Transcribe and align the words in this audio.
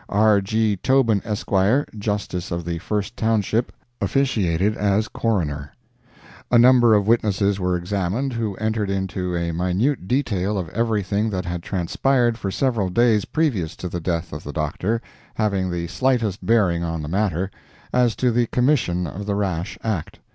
R. 0.09 0.41
G. 0.41 0.75
Tobin, 0.77 1.21
Esq., 1.23 1.51
Justice 1.95 2.49
of 2.49 2.65
the 2.65 2.79
First 2.79 3.15
Township, 3.15 3.71
officiated 4.01 4.75
as 4.75 5.07
Coroner. 5.07 5.73
A 6.49 6.57
number 6.57 6.95
of 6.95 7.07
witnesses 7.07 7.59
were 7.59 7.77
examined, 7.77 8.33
who 8.33 8.55
entered 8.55 8.89
into 8.89 9.35
a 9.35 9.51
minute 9.51 10.07
detail 10.07 10.57
of 10.57 10.69
everything 10.69 11.29
that 11.29 11.45
had 11.45 11.61
transpired 11.61 12.35
for 12.39 12.49
several 12.49 12.89
days 12.89 13.25
previous 13.25 13.75
to 13.75 13.87
the 13.87 14.01
death 14.01 14.33
of 14.33 14.43
the 14.43 14.51
Doctor, 14.53 15.03
having 15.35 15.69
the 15.69 15.85
slightest 15.85 16.43
bearing 16.43 16.83
on 16.83 17.03
the 17.03 17.07
matter, 17.07 17.51
as 17.93 18.15
to 18.15 18.31
the 18.31 18.47
commission 18.47 19.05
of 19.05 19.27
the 19.27 19.35
rash 19.35 19.77
act. 19.83 20.17